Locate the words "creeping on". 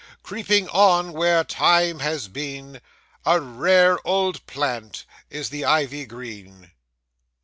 0.23-1.13